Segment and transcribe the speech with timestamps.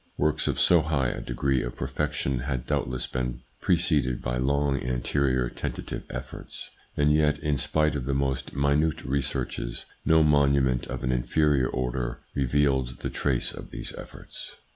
[0.17, 5.47] Works of so high a degree of perfection had doubtless been preceded by long anterior
[5.47, 11.11] tentative efforts; and yet, in spite of the most minute researches, no monument of an
[11.11, 14.55] inferior order revealed the trace of these efforts.